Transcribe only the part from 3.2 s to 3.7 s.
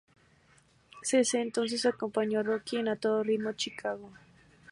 Ritmo,